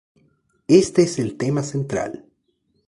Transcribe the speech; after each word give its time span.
Este 0.67 1.03
es 1.03 1.19
el 1.19 1.37
tema 1.37 1.61
central. 1.61 2.25